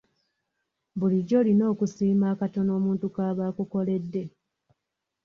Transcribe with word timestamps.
Bulijjo 0.99 1.35
olina 1.41 1.63
okusiima 1.73 2.25
akatono 2.33 2.71
omuntu 2.79 3.05
kaaba 3.15 3.43
akukoledde. 3.51 4.23